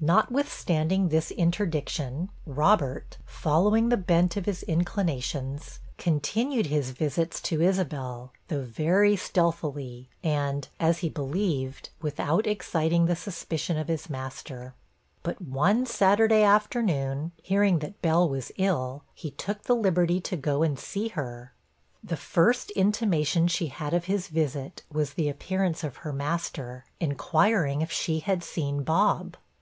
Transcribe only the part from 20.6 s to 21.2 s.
and see